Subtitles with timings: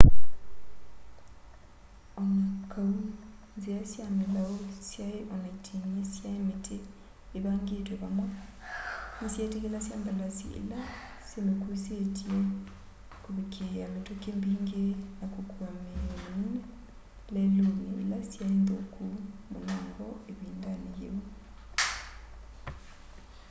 [2.19, 2.93] o na kau
[3.55, 4.53] nzia sya milau
[4.89, 6.77] syai o na iting'i sya miti
[7.37, 8.25] ivangitwe vamwe
[9.19, 10.79] nisyetikilasya mbalasi ila
[11.29, 12.37] simikuusitye
[13.23, 14.85] kuvikiia mituki mbingi
[15.17, 16.53] na kukua miio minene
[17.33, 19.05] leluni ila syai nthuku
[19.51, 21.15] munango ivindani yiu